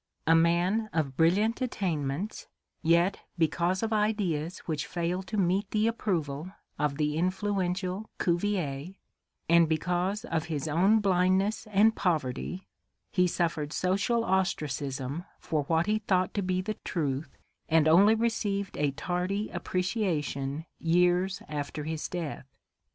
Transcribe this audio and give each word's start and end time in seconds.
A 0.25 0.33
man 0.33 0.89
of 0.93 1.15
brilliant 1.15 1.61
attainments, 1.61 2.47
yet 2.81 3.19
because 3.37 3.83
of 3.83 3.93
ideas 3.93 4.57
which 4.65 4.87
failed 4.87 5.27
to 5.27 5.37
meet 5.37 5.69
the 5.69 5.85
approval 5.85 6.51
of 6.79 6.97
the 6.97 7.17
influential 7.19 8.09
Cuvier, 8.17 8.95
and 9.47 9.69
because 9.69 10.25
of 10.25 10.45
his 10.45 10.67
own 10.67 11.01
blind 11.01 11.37
ness 11.37 11.67
and 11.69 11.95
poverty, 11.95 12.65
he 13.11 13.27
suffered 13.27 13.71
social 13.71 14.23
ostracism 14.25 15.25
for 15.37 15.65
what 15.65 15.85
he 15.85 15.99
thought 15.99 16.33
to 16.33 16.41
be 16.41 16.61
the 16.63 16.77
truth 16.83 17.37
and 17.69 17.87
only 17.87 18.15
received 18.15 18.77
a 18.77 18.89
tardy 18.89 19.49
appreciation 19.49 20.65
years 20.79 21.43
after 21.47 21.83
his 21.83 22.07
death. 22.09 22.47